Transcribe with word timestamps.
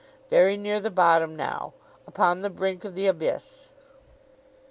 Very 0.31 0.57
near 0.57 0.79
the 0.79 0.89
bottom 0.89 1.35
now. 1.35 1.73
Upon 2.07 2.41
the 2.41 2.49
brink 2.49 2.83
of 2.85 2.95
the 2.95 3.05
abyss. 3.05 3.69